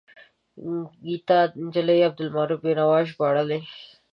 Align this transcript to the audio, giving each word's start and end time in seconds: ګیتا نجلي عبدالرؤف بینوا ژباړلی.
ګیتا 1.05 1.39
نجلي 1.63 1.97
عبدالرؤف 2.07 2.59
بینوا 2.63 2.99
ژباړلی. 3.09 3.59